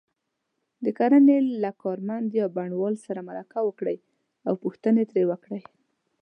د 0.83 0.85
کرنې 0.97 1.37
له 1.63 1.71
کارمند 1.83 2.27
یا 2.39 2.45
بڼوال 2.55 2.95
سره 3.05 3.19
مرکه 3.29 3.59
وکړئ 3.63 3.97
او 4.47 4.53
پوښتنې 4.63 5.03
ترې 5.11 5.23
وکړئ. 5.31 5.61